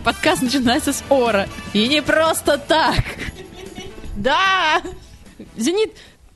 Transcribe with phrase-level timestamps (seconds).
[0.00, 1.48] Каждый подкаст начинается с ора.
[1.74, 3.04] И не просто так.
[4.16, 4.80] Да!
[5.56, 5.92] Зенит,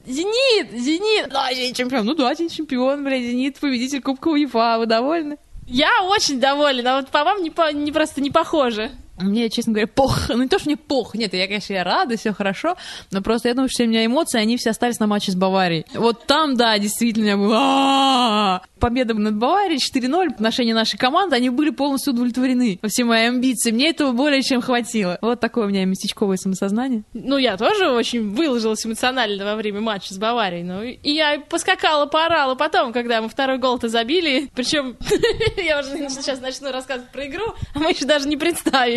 [0.07, 1.29] Зенит, Зенит.
[1.31, 2.05] Да, Зенит чемпион.
[2.05, 4.77] Ну да, Зенит чемпион, блядь, Зенит победитель Кубка УЕФА.
[4.79, 5.39] Вы довольны?
[5.67, 8.91] Я очень довольна, а вот по вам не, по, не просто не похоже.
[9.19, 10.35] Мне, честно говоря, плохо.
[10.35, 11.17] Ну, не то, что мне плохо.
[11.17, 12.77] Нет, я, конечно, я рада, все хорошо.
[13.11, 15.85] Но просто я думаю, что у меня эмоции, они все остались на матче с Баварией.
[15.95, 21.71] Вот там, да, действительно, я была победа над Баварией 4-0 в нашей команды, они были
[21.71, 22.79] полностью удовлетворены.
[22.87, 23.71] Все мои амбиции.
[23.71, 25.17] Мне этого более чем хватило.
[25.23, 27.03] Вот такое у меня местечковое самосознание.
[27.15, 30.65] Ну, я тоже очень выложилась эмоционально во время матча с Баварией.
[30.65, 34.51] Ну, и я поскакала, поорала потом, когда мы второй гол-то забили.
[34.55, 34.97] Причем
[35.57, 38.37] я уже сейчас начну рассказывать про игру, а мы еще даже не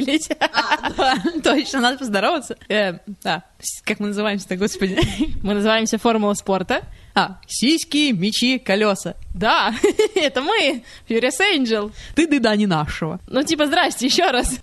[0.08, 0.30] представились.
[0.40, 2.58] А, точно, надо поздороваться.
[2.70, 3.44] Э, да,
[3.84, 4.98] как мы называемся-то, господи?
[5.44, 6.82] Мы называемся «Формула спорта».
[7.16, 9.16] А, сиськи, мечи, колеса.
[9.34, 9.74] Да,
[10.16, 11.92] это мы, Furious Angel.
[12.16, 13.20] Ты да не нашего.
[13.28, 14.60] Ну, типа, здрасте, еще раз.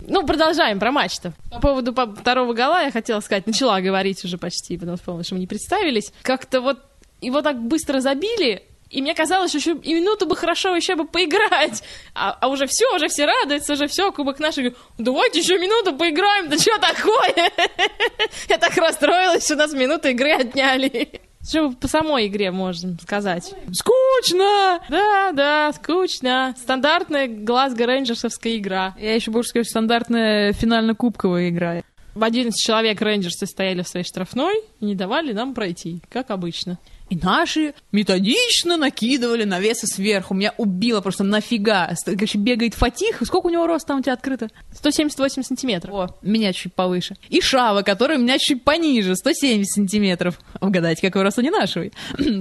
[0.00, 1.32] Ну, продолжаем про матч-то.
[1.50, 5.40] По поводу второго гола я хотела сказать, начала говорить уже почти, потому что что мы
[5.40, 6.12] не представились.
[6.22, 6.80] Как-то вот
[7.20, 11.82] его так быстро забили, и мне казалось, еще и минуту бы хорошо еще бы поиграть.
[12.14, 14.56] А, а уже все, уже все радуются, уже все, кубок наш.
[14.98, 17.50] Давайте еще минуту поиграем, да что такое?
[18.48, 21.22] Я так расстроилась, что у нас минуту игры отняли.
[21.42, 23.54] Что по самой игре можем сказать?
[23.72, 24.80] Скучно!
[24.90, 26.54] Да, да, скучно.
[26.58, 28.94] Стандартная Глазго Рейнджерсовская игра.
[28.98, 31.82] Я еще больше скажу, стандартная финально-кубковая игра.
[32.14, 36.78] В 11 человек рейнджерсы стояли в своей штрафной и не давали нам пройти, как обычно.
[37.12, 40.32] И наши методично накидывали навесы сверху.
[40.32, 41.92] Меня убило просто нафига.
[42.06, 43.20] Короче, бегает Фатих.
[43.22, 44.48] Сколько у него рост там у тебя открыто?
[44.72, 45.92] 178 сантиметров.
[45.92, 47.16] О, меня чуть повыше.
[47.28, 50.40] И Шава, который у меня чуть пониже, 170 сантиметров.
[50.62, 51.90] Угадайте, какой рост у нашего.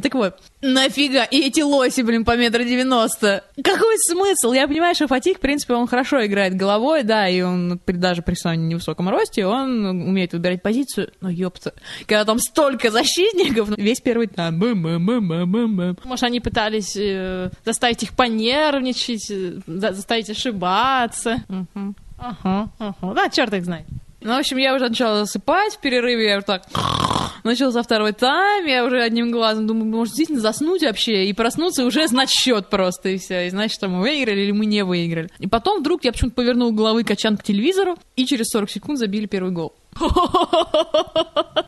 [0.02, 1.26] так вот, нафига?
[1.26, 3.44] И эти лоси, блин, по метр девяносто.
[3.62, 4.54] Какой смысл?
[4.54, 8.36] Я понимаю, что Фатих, в принципе, он хорошо играет головой, да, и он даже при
[8.36, 11.12] своем невысоком росте, он умеет выбирать позицию.
[11.20, 11.74] Но ёпта,
[12.08, 14.61] когда там столько защитников, ну, весь первый там
[16.06, 16.98] может, они пытались
[17.66, 19.32] заставить их понервничать,
[19.66, 21.44] заставить ошибаться.
[22.18, 23.14] Ага, ага.
[23.16, 23.86] Да, черт их знает.
[24.22, 26.64] Ну, в общем, я уже начала засыпать в перерыве, я уже так
[27.44, 31.86] начался второй тайм, я уже одним глазом думаю, может, действительно заснуть вообще и проснуться, и
[31.86, 35.30] уже знать счет просто, и все, и знать, что мы выиграли или мы не выиграли.
[35.40, 39.26] И потом вдруг я почему-то повернул головы качан к телевизору, и через 40 секунд забили
[39.26, 39.74] первый гол.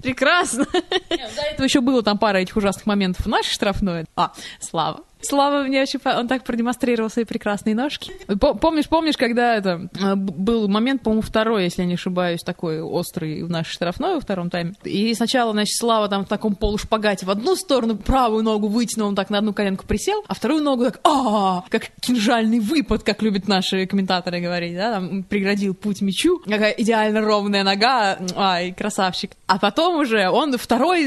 [0.03, 0.66] Прекрасно.
[1.09, 4.06] До этого еще было там пара этих ужасных моментов в нашей штрафной.
[4.16, 5.02] А, Слава.
[5.23, 6.00] Слава мне очень...
[6.06, 8.11] Он так продемонстрировал свои прекрасные ножки.
[8.38, 9.89] Помнишь, помнишь, когда это...
[10.00, 14.19] Э, был момент, по-моему, второй, если я не ошибаюсь, такой острый в нашей штрафной во
[14.19, 14.73] втором тайме.
[14.84, 19.16] И сначала, значит, Слава там в таком полушпагате в одну сторону, правую ногу вытянул, он
[19.16, 23.47] так на одну коленку присел, а вторую ногу так, а как кинжальный выпад, как любят
[23.47, 26.40] наши комментаторы говорить, да, там преградил путь мячу.
[26.40, 29.31] Какая идеально ровная нога, ай, красавчик.
[29.47, 31.03] А потом уже он второй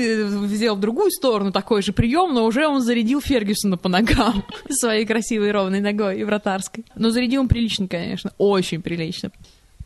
[0.48, 4.44] сделал в другую сторону такой же прием, но уже он зарядил Фергюсона по ногам ногам
[4.71, 6.84] своей красивой ровной ногой и вратарской.
[6.94, 9.31] Но зарядил он прилично, конечно, очень прилично.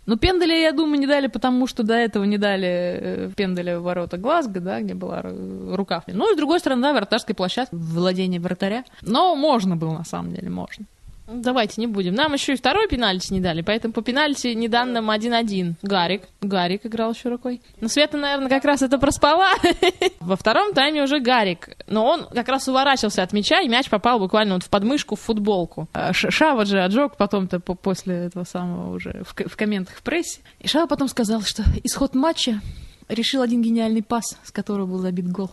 [0.06, 3.82] Но пендаля, я думаю, не дали, потому что до этого не дали э, пендаля в
[3.82, 6.02] ворота Глазго, да, где была рука.
[6.06, 8.84] Ну и с другой стороны, да, вратарской площадки, владение вратаря.
[9.02, 10.86] Но можно было, на самом деле, можно.
[11.32, 12.14] Давайте не будем.
[12.14, 15.74] Нам еще и второй пенальти не дали, поэтому по пенальти не данным 1-1.
[15.82, 16.22] Гарик.
[16.40, 17.62] Гарик играл еще рукой.
[17.80, 19.50] Но Света, наверное, как раз это проспала.
[20.20, 21.76] Во втором тайме уже Гарик.
[21.86, 25.20] Но он как раз уворачивался от мяча, и мяч попал буквально вот в подмышку, в
[25.20, 25.88] футболку.
[25.92, 30.40] А Шава же отжег потом-то после этого самого уже в комментах в прессе.
[30.58, 32.60] И Шава потом сказал, что исход матча
[33.08, 35.50] решил один гениальный пас, с которого был забит гол.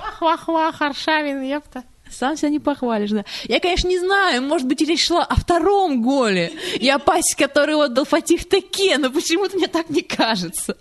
[0.00, 1.84] Вах-вах-вах, Аршавин, ёпта.
[2.12, 3.24] Сам себя не похвалишь, да.
[3.44, 7.74] Я, конечно, не знаю, может быть, речь шла о втором голе и о пасе, который
[7.74, 10.76] отдал Фатих Таке, но почему-то мне так не кажется.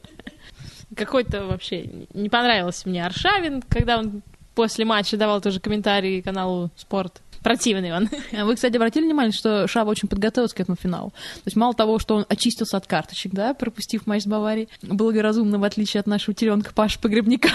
[0.96, 4.22] Какой-то вообще не понравился мне Аршавин, когда он
[4.56, 8.10] после матча давал тоже комментарии каналу «Спорт» Противный он.
[8.32, 11.10] Вы, кстати, обратили внимание, что Шаба очень подготовился к этому финалу.
[11.10, 15.58] То есть мало того, что он очистился от карточек, да, пропустив матч с Баварией, благоразумно,
[15.58, 17.50] в отличие от нашего теленка Паши Погребника.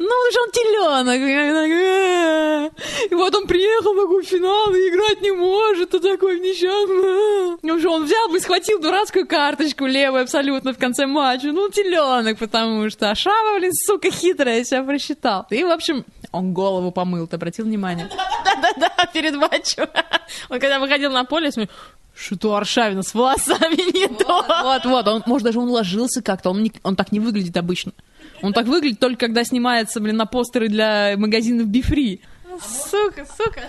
[0.00, 1.20] Ну, он же он теленок.
[3.10, 7.58] И вот он приехал в такой финал и играть не может, а такой несчастный.
[7.62, 11.52] Ну, что он взял бы и схватил дурацкую карточку левую абсолютно в конце матча.
[11.52, 13.10] Ну, теленок, потому что.
[13.10, 15.46] А Шаба, блин, сука, хитрая, себя просчитал.
[15.50, 18.08] И, в общем, он голову помыл, ты обратил внимание?
[18.44, 19.88] Да-да-да, перед матчем.
[20.50, 21.72] Он когда выходил на поле, смотрю,
[22.14, 24.44] что Аршавина с волосами не то.
[24.62, 27.92] Вот, вот, он, может, даже он ложился как-то, он, не, он так не выглядит обычно.
[28.42, 32.20] Он так выглядит только когда снимается, блин, на постеры для магазинов Бифри.
[32.60, 33.62] Сука, сука.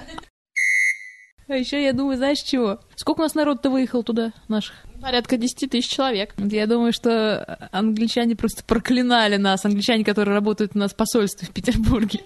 [1.47, 2.79] А еще я думаю, знаешь чего?
[2.99, 4.75] Сколько у нас народ-то выехал туда, наших?
[5.01, 6.33] Порядка 10 тысяч человек.
[6.37, 11.51] Я думаю, что англичане просто проклинали нас, англичане, которые работают у нас в посольстве в
[11.51, 12.19] Петербурге.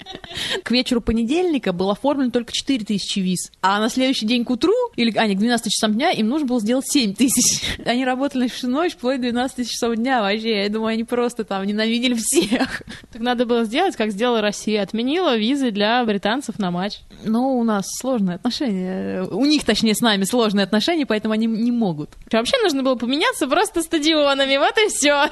[0.63, 4.73] К вечеру понедельника был оформлен только 4 тысячи виз, а на следующий день к утру,
[4.95, 7.61] или, а, не, к 12 часам дня, им нужно было сделать 7 тысяч.
[7.85, 10.63] Они работали всю ночь, вплоть до 12 часов дня вообще.
[10.63, 12.81] Я думаю, они просто там ненавидели всех.
[13.11, 14.81] Так надо было сделать, как сделала Россия.
[14.81, 17.01] Отменила визы для британцев на матч.
[17.23, 19.23] Но у нас сложные отношения.
[19.23, 22.11] У них, точнее, с нами сложные отношения, поэтому они не могут.
[22.31, 25.29] Вообще нужно было поменяться просто стадионами, вот и все.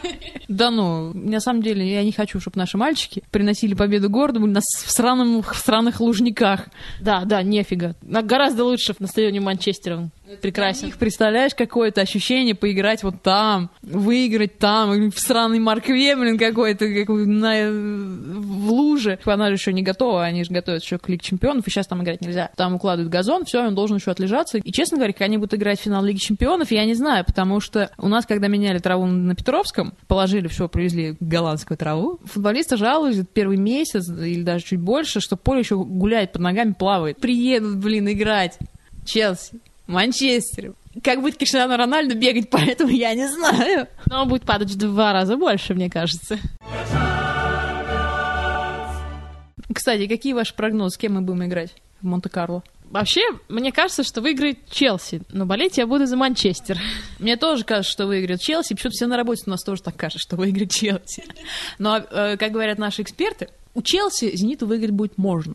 [0.47, 4.65] Да ну, на самом деле, я не хочу, чтобы наши мальчики приносили победу городу нас
[4.85, 6.67] в, сраном, в сраных лужниках.
[6.99, 7.95] Да, да, нефига.
[8.01, 10.09] Гораздо лучше на стадионе Манчестера.
[10.41, 10.87] Прекрасен.
[10.87, 17.09] Их представляешь, какое-то ощущение поиграть вот там, выиграть там, в сраный Моркве, блин, какой-то, как
[17.09, 19.19] на, в луже.
[19.25, 22.03] Она же еще не готова, они же готовят еще к Лиге Чемпионов, и сейчас там
[22.03, 22.51] играть нельзя.
[22.55, 24.57] Там укладывают газон, все, он должен еще отлежаться.
[24.57, 27.59] И, честно говоря, как они будут играть в финал Лиги Чемпионов, я не знаю, потому
[27.59, 33.25] что у нас, когда меняли траву на Петровском, положили все, привезли голландскую траву, футболисты жалуются
[33.25, 37.17] первый месяц или даже чуть больше, что поле еще гуляет под ногами, плавает.
[37.17, 38.57] Приедут, блин, играть.
[39.05, 39.59] Челси,
[39.91, 40.73] Манчестер.
[41.03, 43.87] Как будет Криштиану Рональду бегать, поэтому я не знаю.
[44.07, 46.39] Но он будет падать в два раза больше, мне кажется.
[49.73, 52.63] Кстати, какие ваши прогнозы, с кем мы будем играть в Монте-Карло?
[52.89, 56.77] Вообще, мне кажется, что выиграет Челси, но болеть я буду за Манчестер.
[57.19, 58.73] Мне тоже кажется, что выиграет Челси.
[58.73, 61.23] Почему-то все на работе у нас тоже так кажется, что выиграет Челси.
[61.79, 65.53] Но, э, как говорят наши эксперты, у Челси Зениту выиграть будет можно.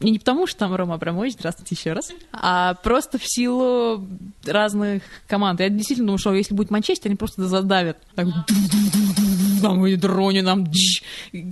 [0.00, 4.06] И не потому, что там Рома Абрамович, здравствуйте еще раз, а просто в силу
[4.44, 5.60] разных команд.
[5.60, 7.98] Я действительно думаю, что если будет Манчестер, они просто задавят.
[8.14, 8.26] Так,
[9.62, 10.66] там будет Рони, нам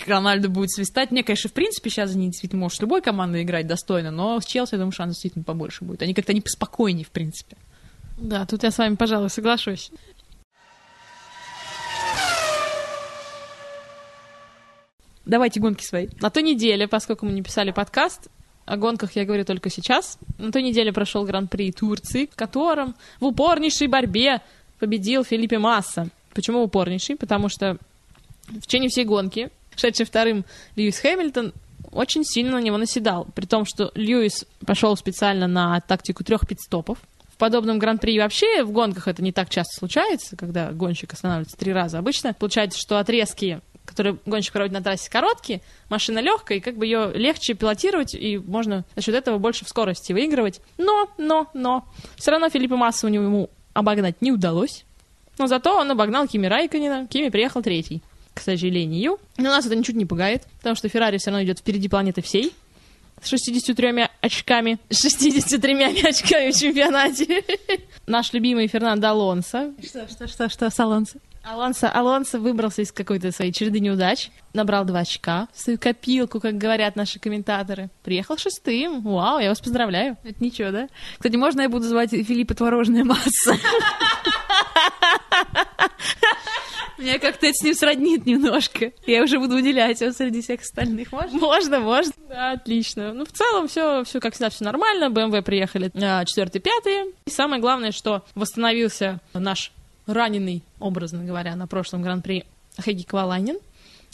[0.06, 1.10] Рональдо будет свистать.
[1.10, 4.44] Мне, конечно, в принципе, сейчас они действительно может с любой командой играть достойно, но с
[4.44, 6.02] Челси, я думаю, шанс действительно побольше будет.
[6.02, 7.56] Они как-то они поспокойнее, в принципе.
[8.18, 9.90] Да, тут я с вами, пожалуй, соглашусь.
[15.24, 16.08] Давайте гонки свои.
[16.20, 18.28] На той неделе, поскольку мы не писали подкаст,
[18.66, 20.18] о гонках я говорю только сейчас.
[20.38, 24.40] На той неделе прошел Гран-при Турции, в котором в упорнейшей борьбе
[24.78, 26.08] победил Филиппе Масса.
[26.32, 27.16] Почему упорнейший?
[27.16, 27.78] Потому что
[28.48, 30.44] в течение всей гонки, шедший вторым
[30.76, 31.52] Льюис Хэмилтон,
[31.92, 33.26] очень сильно на него наседал.
[33.34, 36.98] При том, что Льюис пошел специально на тактику трех пит-стопов.
[37.32, 41.72] В подобном гран-при вообще в гонках это не так часто случается, когда гонщик останавливается три
[41.72, 41.98] раза.
[41.98, 43.60] Обычно получается, что отрезки
[43.94, 48.38] которые гонщик проводит на трассе, короткие, машина легкая, и как бы ее легче пилотировать, и
[48.38, 50.60] можно за счет этого больше в скорости выигрывать.
[50.78, 51.84] Но, но, но,
[52.16, 54.84] все равно Филиппа Масса у него ему обогнать не удалось.
[55.38, 57.06] Но зато он обогнал Кими Райконина.
[57.06, 58.02] Кими приехал третий,
[58.34, 59.18] к сожалению.
[59.36, 62.52] Но нас это ничуть не пугает, потому что Феррари все равно идет впереди планеты всей.
[63.22, 64.78] С 63 очками.
[64.90, 67.44] С 63 очками в чемпионате.
[68.06, 69.72] Наш любимый Фернандо Алонсо.
[69.82, 71.18] Что, что, что, что, с Алонсо?
[71.44, 76.56] Алонсо, Алонсо выбрался из какой-то своей череды неудач, набрал два очка в свою копилку, как
[76.56, 77.90] говорят наши комментаторы.
[78.02, 79.02] Приехал шестым.
[79.02, 80.16] Вау, я вас поздравляю.
[80.24, 80.88] Это ничего, да?
[81.18, 83.58] Кстати, можно я буду звать Филиппа Творожная масса?
[86.96, 88.92] Меня как-то это с ним сроднит немножко.
[89.06, 91.12] Я уже буду выделять его среди всех остальных.
[91.12, 91.38] Можно?
[91.38, 92.12] Можно, можно.
[92.28, 93.12] Да, отлично.
[93.12, 95.10] Ну, в целом, все, все как всегда, все нормально.
[95.10, 97.12] БМВ приехали а, четвертый, пятый.
[97.26, 99.72] И самое главное, что восстановился наш
[100.06, 102.44] раненый, образно говоря, на прошлом гран-при
[102.78, 103.58] Хэги Квалайнин.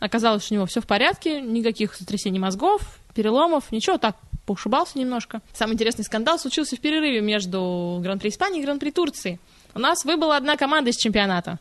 [0.00, 4.16] Оказалось, что у него все в порядке, никаких сотрясений мозгов, переломов, ничего, так,
[4.46, 5.42] поушибался немножко.
[5.52, 9.38] Самый интересный скандал случился в перерыве между Гран-при Испании и Гран-при Турции.
[9.74, 11.58] У нас выбыла одна команда из чемпионата.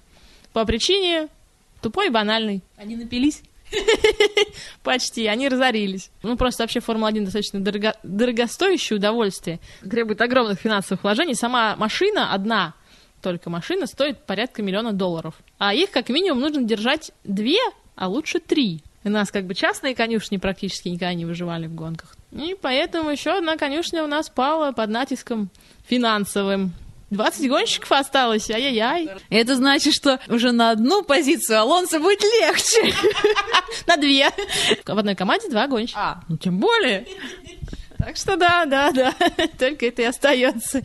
[0.53, 1.27] По причине
[1.81, 2.61] тупой и банальной.
[2.77, 3.43] Они напились?
[4.83, 6.09] Почти, они разорились.
[6.23, 7.95] Ну, просто вообще Формула-1 достаточно дорого...
[8.03, 9.59] дорогостоящее удовольствие.
[9.87, 11.35] Требует огромных финансовых вложений.
[11.35, 12.73] Сама машина одна,
[13.21, 15.35] только машина, стоит порядка миллиона долларов.
[15.57, 17.59] А их как минимум нужно держать две,
[17.95, 18.81] а лучше три.
[19.03, 22.15] У нас как бы частные конюшни практически никогда не выживали в гонках.
[22.31, 25.49] И поэтому еще одна конюшня у нас пала под натиском
[25.87, 26.73] финансовым.
[27.11, 29.09] 20 гонщиков осталось, ай-яй-яй.
[29.29, 32.93] Это значит, что уже на одну позицию Алонсо будет легче.
[33.87, 34.29] На две.
[34.85, 35.99] В одной команде два гонщика.
[35.99, 37.07] А, ну тем более.
[37.97, 39.13] Так что да, да, да.
[39.59, 40.81] Только это и остается.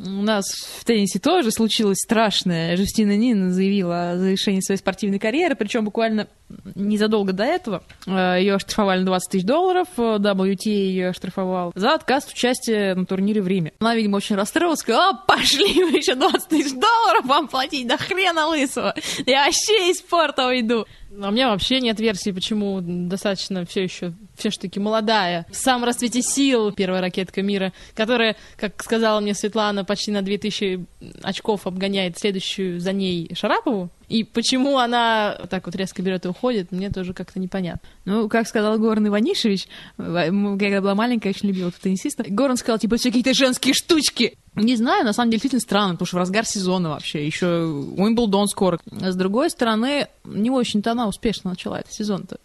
[0.00, 0.44] У нас
[0.78, 2.76] в теннисе тоже случилось страшное.
[2.76, 6.28] Жустина Нина заявила о завершении своей спортивной карьеры, причем буквально
[6.74, 11.94] незадолго до этого э, ее оштрафовали на 20 тысяч долларов, э, WTA ее оштрафовал за
[11.94, 13.72] отказ в участии на турнире в Риме.
[13.80, 17.96] Она, видимо, очень расстроилась, сказала, а, пошли вы еще 20 тысяч долларов вам платить, до
[17.96, 18.94] хрена лысого,
[19.26, 20.86] я вообще из спорта уйду.
[21.20, 26.22] А у меня вообще нет версии, почему достаточно все еще все-таки молодая, в самом расцвете
[26.22, 30.86] сил первая ракетка мира, которая, как сказала мне Светлана, почти на 2000
[31.22, 33.90] очков обгоняет следующую за ней Шарапову.
[34.08, 37.86] И почему она так вот резко берет и уходит, мне тоже как-то непонятно.
[38.06, 43.10] Ну, как сказал Горан Иванишевич, когда была маленькая, очень любила теннисистов, Горан сказал, типа, все
[43.10, 44.38] какие-то женские штучки.
[44.54, 48.48] Не знаю, на самом деле, действительно странно, потому что в разгар сезона вообще, еще Уимблдон
[48.48, 48.80] скоро.
[48.90, 52.38] С другой стороны, не очень-то она успешно начала этот сезон-то.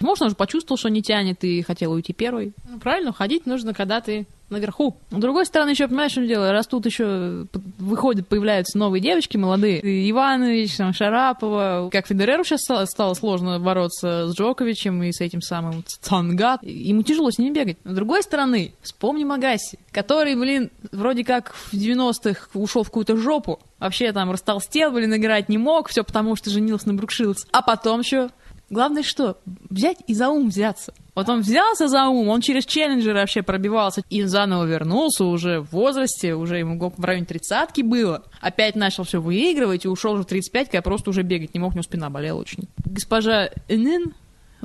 [0.00, 2.52] Может, уже почувствовал, что не тянет и хотел уйти первый.
[2.68, 4.96] Ну, правильно, ходить нужно, когда ты наверху.
[5.10, 7.46] С другой стороны, еще, понимаешь, что дело, растут еще,
[7.78, 9.80] выходят, появляются новые девочки молодые.
[10.10, 11.90] Иванович, там, Шарапова.
[11.92, 16.62] Как Федереру сейчас стало, сложно бороться с Джоковичем и с этим самым Цангат.
[16.62, 17.76] Ему тяжело с ними бегать.
[17.84, 23.60] С другой стороны, вспомни Магаси, который, блин, вроде как в 90-х ушел в какую-то жопу.
[23.78, 27.46] Вообще там растолстел, блин, играть не мог, все потому что женился на Брукшилдс.
[27.52, 28.30] А потом что?
[28.70, 29.38] Главное что?
[29.70, 30.92] Взять и за ум взяться.
[31.14, 35.72] Вот он взялся за ум, он через челленджеры вообще пробивался и заново вернулся уже в
[35.72, 38.22] возрасте, уже ему в районе тридцатки было.
[38.40, 41.70] Опять начал все выигрывать и ушел уже в 35, когда просто уже бегать не мог,
[41.70, 42.68] у него спина болела очень.
[42.84, 44.14] Госпожа Энин,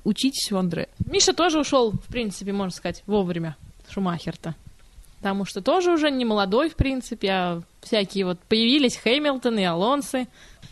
[0.04, 0.90] учитесь у Андре.
[1.06, 3.56] Миша тоже ушел, в принципе, можно сказать, вовремя.
[3.90, 4.56] Шумахер-то.
[5.24, 10.28] Потому что тоже уже не молодой, в принципе, а всякие вот появились Хэмилтон и Алонсы.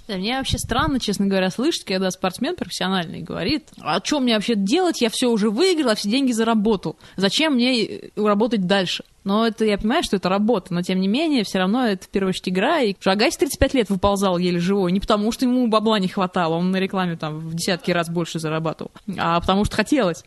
[0.10, 4.56] Да, мне вообще странно, честно говоря, слышать, когда спортсмен профессиональный говорит, а что мне вообще
[4.56, 6.98] делать, я все уже выиграл, все деньги заработал.
[7.16, 9.06] Зачем мне э, работать дальше?
[9.24, 12.10] Но это, я понимаю, что это работа, но тем не менее, все равно это в
[12.10, 12.82] первую очередь игра.
[12.82, 16.72] И Шагаси 35 лет выползал еле живой, не потому что ему бабла не хватало, он
[16.72, 20.26] на рекламе там в десятки раз больше зарабатывал, а потому что хотелось.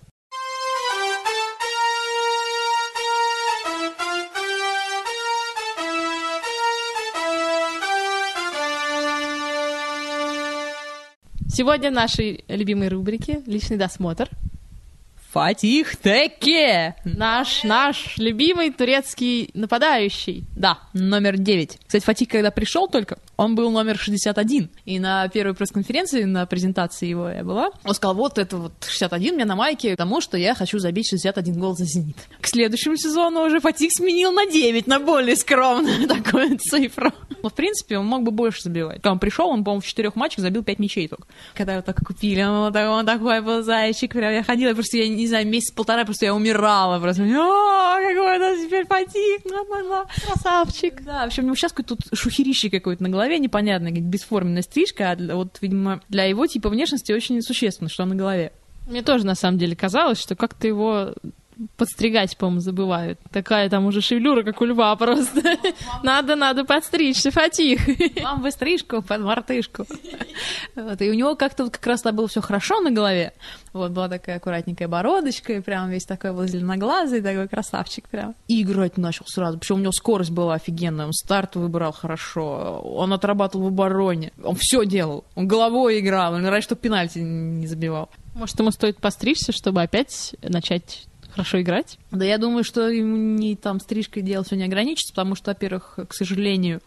[11.57, 14.29] Сегодня в нашей любимой рубрике «Личный досмотр».
[15.35, 16.95] Фатих Теке!
[17.05, 20.45] Наш, наш любимый турецкий нападающий.
[20.55, 21.79] Да, номер 9.
[21.89, 24.71] Кстати, Фатих, когда пришел только, он был номер 61.
[24.85, 29.33] И на первой пресс-конференции, на презентации его я была, он сказал, вот это вот 61
[29.33, 32.17] у меня на майке, потому что я хочу забить 61 гол за «Зенит».
[32.41, 37.11] К следующему сезону уже Фатих сменил на 9, на более скромную такую цифру.
[37.43, 38.99] Ну, в принципе, он мог бы больше забивать.
[38.99, 41.27] Когда он пришел, он, по-моему, в четырех матчах забил 5 мячей только.
[41.55, 45.09] Когда его так купили, он, такой, он такой был зайчик, прям я ходила, просто я
[45.09, 49.43] не знаю, месяц-полтора просто я умирала, просто, о, какой это теперь Фатих,
[50.27, 51.03] красавчик.
[51.05, 55.37] Да, в общем, сейчас какой-то тут шухерище какой-то на голове, непонятно, как бесформенная стрижка, а
[55.37, 58.53] вот, видимо, для его типа внешности очень существенно, что на голове.
[58.87, 61.15] Мне тоже, на самом деле, казалось, что как-то его
[61.77, 63.19] подстригать, по-моему, забывают.
[63.31, 65.43] Такая там уже шевелюра, как у льва просто.
[66.03, 67.81] Надо, надо подстричься, Фатих.
[68.23, 69.87] Вам бы стрижку под мартышку.
[70.75, 73.33] Вот, и у него как-то как раз было все хорошо на голове.
[73.73, 78.35] Вот была такая аккуратненькая бородочка, и прям весь такой был зеленоглазый, такой красавчик прям.
[78.49, 79.59] И играть начал сразу.
[79.59, 84.57] Причем у него скорость была офигенная, он старт выбирал хорошо, он отрабатывал в обороне, он
[84.57, 85.25] все делал.
[85.35, 88.11] Он головой играл, он раньше, что пенальти не забивал.
[88.35, 91.99] Может, ему стоит постричься, чтобы опять начать хорошо играть?
[92.11, 96.15] Да я думаю, что ему не там стрижкой дело не ограничится, потому что, во-первых, к
[96.15, 96.81] сожалению,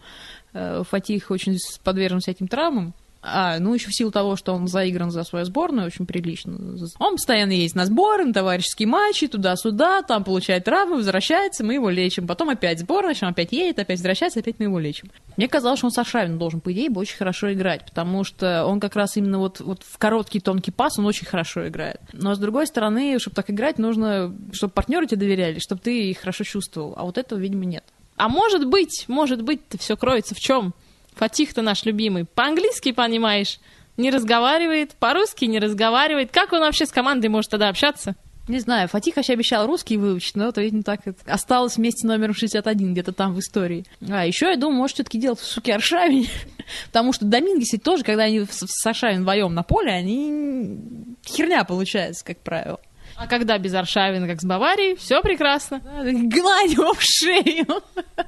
[0.53, 2.93] э, Фатих очень подвержен всяким травмам.
[3.29, 6.57] А, ну, еще в силу того, что он заигран за свою сборную очень прилично.
[7.00, 11.89] Он постоянно ездит на сборы, на товарищеские матчи, туда-сюда, там получает травмы, возвращается, мы его
[11.89, 12.25] лечим.
[12.25, 15.12] Потом опять сборная, он опять едет, опять возвращается, опять мы его лечим.
[15.36, 18.65] Мне казалось, что он с Аршавином должен, по идее, бы очень хорошо играть, потому что
[18.65, 22.00] он как раз именно вот, вот в короткий тонкий пас он очень хорошо играет.
[22.13, 26.19] Но, с другой стороны, чтобы так играть, нужно, чтобы партнеры тебе доверяли, чтобы ты их
[26.19, 26.93] хорошо чувствовал.
[26.96, 27.84] А вот этого, видимо, нет.
[28.15, 30.74] А может быть, может быть, все кроется в чем?
[31.17, 32.25] Фатих-то наш любимый.
[32.25, 33.59] По-английски понимаешь,
[33.97, 36.31] не разговаривает, по-русски не разговаривает.
[36.31, 38.15] Как он вообще с командой может тогда общаться?
[38.47, 42.33] Не знаю, Фатих вообще обещал русский выучить, но это, видимо, так это осталось вместе номером
[42.33, 43.86] 61 где-то там в истории.
[44.09, 46.29] А еще, я думаю, может, все-таки делать в суке Аршавине,
[46.86, 50.77] потому что Домингесы тоже, когда они с Аршавин вдвоем на поле, они
[51.25, 52.79] херня получается, как правило.
[53.17, 55.79] А когда без Аршавина, как с Баварией, все прекрасно.
[55.79, 57.81] Гладь его в шею.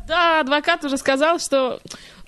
[0.08, 1.79] Да, адвокат уже сказал, что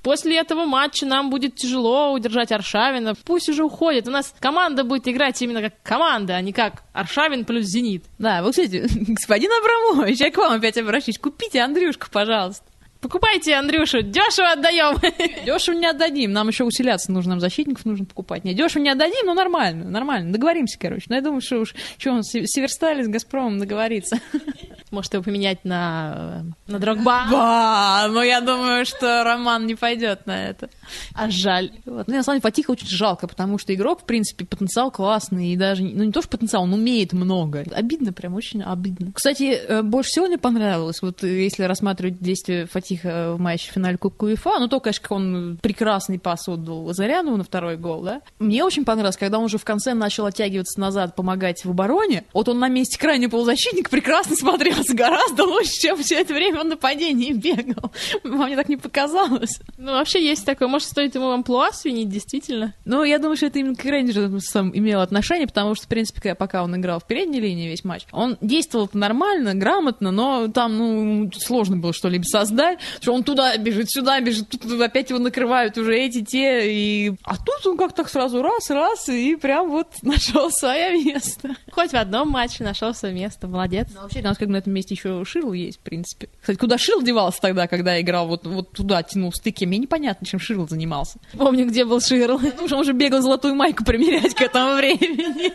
[0.04, 3.14] После этого матча нам будет тяжело удержать Аршавина.
[3.24, 4.08] Пусть уже уходит.
[4.08, 8.04] У нас команда будет играть именно как команда, а не как Аршавин плюс Зенит.
[8.18, 11.20] Да, вы, кстати, господин Абрамович, я к вам опять обращусь.
[11.20, 12.71] Купите Андрюшку, пожалуйста.
[13.02, 14.96] Покупайте, Андрюшу, дешево отдаем.
[15.46, 18.44] Дешево не отдадим, нам еще усиляться нужно, нам защитников нужно покупать.
[18.44, 21.06] Не, дешево не отдадим, но нормально, нормально, договоримся, короче.
[21.10, 24.20] Но я думаю, что уж, что он, Северстали с Газпромом договорится.
[24.92, 27.26] Может, его поменять на, на Дрогба?
[27.32, 30.70] Да, но я думаю, что Роман не пойдет на это.
[31.16, 31.72] А жаль.
[31.86, 32.08] Вот.
[32.08, 35.58] Ну, на самом деле, Фатиха очень жалко, потому что игрок, в принципе, потенциал классный, и
[35.58, 37.64] даже, ну, не то, что потенциал, он умеет много.
[37.72, 39.12] Обидно, прям очень обидно.
[39.14, 43.74] Кстати, э, больше всего мне понравилось, вот э, если рассматривать действия Фатиха в матче в
[43.74, 48.22] финале Кубка УЕФА, ну, то, конечно, он прекрасный пас отдал Заряну на второй гол, да.
[48.40, 52.26] Мне очень понравилось, когда он уже в конце начал оттягиваться назад, помогать в обороне.
[52.34, 56.70] Вот он на месте крайнего полузащитника прекрасно смотрелся, гораздо лучше, чем все это время он
[56.70, 57.92] нападении бегал.
[58.24, 59.60] Вам мне так не показалось.
[59.78, 60.68] Ну, вообще есть такое.
[60.68, 62.74] Может, стоит ему амплуа свинить, действительно?
[62.86, 66.36] Ну, я думаю, что это именно к Рейнджеру сам имело отношение, потому что, в принципе,
[66.36, 71.32] пока он играл в передней линии весь матч, он действовал нормально, грамотно, но там, ну,
[71.34, 75.98] сложно было что-либо создать, что он туда бежит, сюда бежит, тут опять его накрывают уже
[75.98, 77.14] эти, те, и...
[77.24, 81.56] А тут он как-то сразу раз, раз, и прям вот нашел свое место.
[81.72, 83.88] Хоть в одном матче нашел свое место, молодец.
[83.94, 86.30] Но вообще, у нас как на этом месте еще Ширл есть, в принципе.
[86.40, 89.66] Кстати, куда Ширл девался тогда, когда играл вот, вот туда, тянул стыки?
[89.66, 91.20] Мне непонятно, чем Ширл занимался.
[91.34, 92.40] Помню, где был Ширл.
[92.40, 95.52] Потому что он уже бегал золотую майку примерять к этому времени.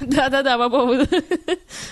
[0.00, 1.06] Да-да-да, по поводу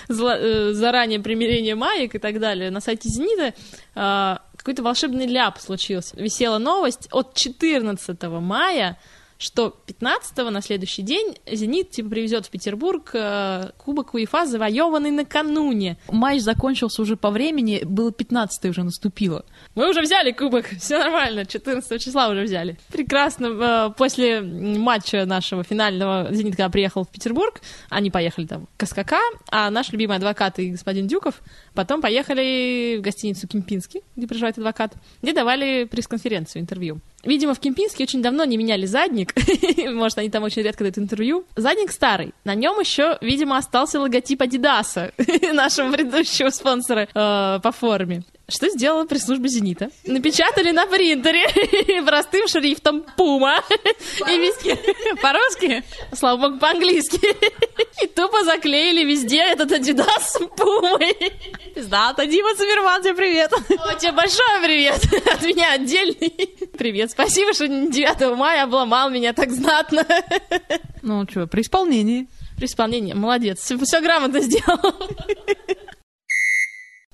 [0.07, 2.71] заранее примирения маек и так далее.
[2.71, 3.53] На сайте Зенита
[3.95, 6.15] а, какой-то волшебный ляп случился.
[6.17, 8.97] Висела новость от 14 мая
[9.37, 15.97] что 15-го на следующий день «Зенит» типа привезет в Петербург э, Кубок УЕФА, завоеванный накануне.
[16.09, 19.45] Матч закончился уже по времени, было 15 уже наступило.
[19.75, 22.77] Мы уже взяли кубок, все нормально, 14 числа уже взяли.
[22.91, 23.45] Прекрасно.
[23.47, 29.13] Э, после матча нашего финального «Зенит», когда приехал в Петербург, они поехали там к СКК,
[29.49, 31.41] а наш любимый адвокат и господин Дюков
[31.73, 36.99] потом поехали в гостиницу Кемпинский, где проживает адвокат, где давали пресс-конференцию, интервью.
[37.27, 39.33] Видимо, в Кемпинске очень давно не меняли задник.
[39.93, 41.43] Может, они там очень редко дают интервью.
[41.57, 42.33] Задник старый.
[42.45, 45.11] На нем еще, видимо, остался логотип Адидаса,
[45.53, 48.23] нашего предыдущего спонсора э, по форме.
[48.49, 49.89] Что сделала пресс-служба «Зенита»?
[50.05, 53.61] Напечатали на принтере простым шрифтом «Пума».
[54.19, 54.79] По-русски?
[55.21, 55.83] По-русски?
[56.13, 57.19] Слава богу, по-английски.
[58.01, 61.17] И тупо заклеили везде этот «Адидас» с «Пумой».
[61.75, 63.51] Пиздата, Дима Циммерман, тебе привет.
[63.51, 65.03] О, тебе большой привет.
[65.29, 66.66] От меня отдельный.
[66.77, 70.05] Привет, спасибо, что 9 мая обломал меня так знатно.
[71.01, 72.27] Ну, что, при исполнении.
[72.57, 74.79] При исполнении, молодец, все, все грамотно сделал.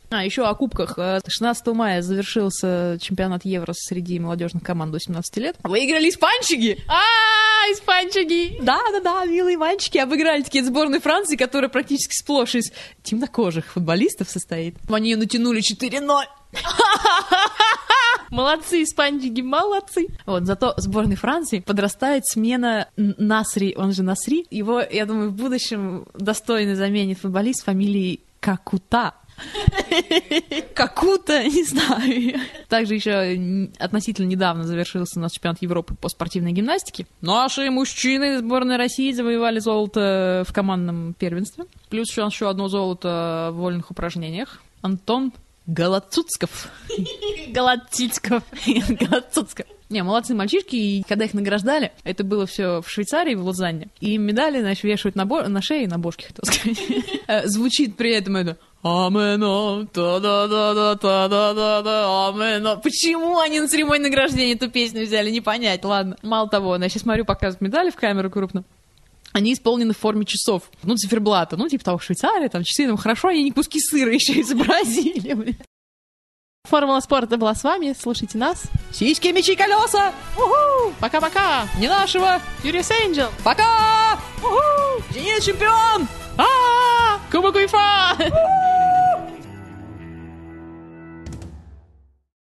[0.09, 0.95] А, еще о кубках.
[0.95, 5.55] 16 э, мая завершился чемпионат Евро среди молодежных команд до 17 лет.
[5.63, 6.79] Выиграли испанчики!
[6.87, 8.59] А, испанчики!
[8.61, 12.71] Да, да, да, милые мальчики обыграли такие сборной Франции, которая практически сплошь из
[13.01, 14.75] темнокожих футболистов состоит.
[14.87, 16.25] Они ее натянули 4-0.
[18.33, 20.07] Молодцы, испанчики, молодцы.
[20.25, 24.47] Вот, зато сборной Франции подрастает смена Насри, он же Насри.
[24.49, 29.13] Его, я думаю, в будущем достойно заменит футболист с фамилией Какута.
[30.73, 32.39] Какую-то, не знаю.
[32.69, 37.05] Также еще относительно недавно завершился у нас чемпионат Европы по спортивной гимнастике.
[37.21, 41.65] Наши мужчины сборной России завоевали золото в командном первенстве.
[41.89, 44.63] Плюс еще, еще одно золото в вольных упражнениях.
[44.81, 45.31] Антон
[45.65, 46.69] Голоцуцков.
[47.49, 48.43] Голоцицков.
[48.89, 49.65] Голоцуцков.
[49.89, 54.17] Не, молодцы мальчишки, и когда их награждали, это было все в Швейцарии, в Лозанне, и
[54.17, 55.47] медали, значит, вешают на, бо...
[55.47, 56.79] на шее, на бошке, хотел сказать.
[57.27, 62.75] Э, звучит при этом это Амено, та-да-да-да, та-да-да-да, амено.
[62.77, 66.17] Почему они на церемонии награждения эту песню взяли, не понять, ладно.
[66.21, 68.65] Мало того, я сейчас смотрю, показывают медали в камеру крупно.
[69.33, 73.29] Они исполнены в форме часов, ну, циферблата, ну, типа того, Швейцария, там, часы, там, хорошо,
[73.29, 75.57] они не куски сыра еще изобразили.
[76.69, 78.63] Формула спорта была с вами, слушайте нас.
[78.91, 80.13] Сиськи, мечи, колеса!
[80.99, 81.67] Пока-пока!
[81.79, 82.39] Не нашего!
[82.63, 83.29] Furious Angel!
[83.43, 84.17] Пока!
[84.37, 85.03] Уху!
[85.13, 86.07] Зенит чемпион!
[86.37, 87.19] А!
[87.31, 88.17] Кубок УЕФА!